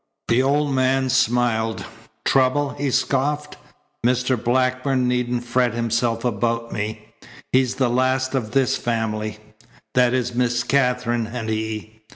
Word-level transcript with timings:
The 0.29 0.41
old 0.41 0.71
man 0.73 1.09
smiled. 1.11 1.85
"Trouble!" 2.25 2.71
he 2.71 2.89
scoffed. 2.89 3.57
"Mr. 4.03 4.35
Blackburn 4.35 5.07
needn't 5.07 5.43
fret 5.43 5.75
himself 5.75 6.25
about 6.25 6.71
me. 6.73 7.13
He's 7.53 7.75
the 7.75 7.87
last 7.87 8.33
of 8.33 8.49
this 8.49 8.77
family 8.77 9.37
that 9.93 10.15
is 10.15 10.33
Miss 10.33 10.63
Katherine 10.63 11.27
and 11.27 11.49
he. 11.49 12.01